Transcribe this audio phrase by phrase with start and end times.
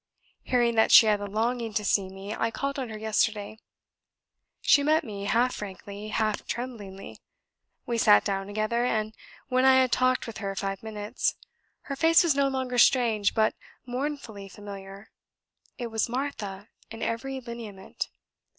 [0.41, 3.59] Hearing that she had a longing to see me, I called on her yesterday....
[4.59, 7.19] She met me half frankly, half tremblingly;
[7.85, 9.13] we sate down together, and
[9.49, 11.35] when I had talked with her five minutes,
[11.81, 13.53] her face was no longer strange, but
[13.85, 15.11] mournfully familiar;
[15.77, 18.07] it was Martha in every lineament.